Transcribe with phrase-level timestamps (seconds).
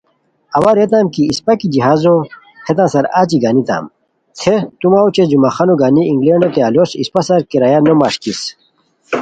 [0.57, 2.13] اوا ریتام کی اِسپہ کی جہازو
[2.67, 3.83] ہیتان سار اچی گانیتام
[4.39, 8.41] تھے تو مہ اوچے جمعہ خانو گانی انگلینڈوتین الوس اِسپہ سار کرایہ نو مݰکیس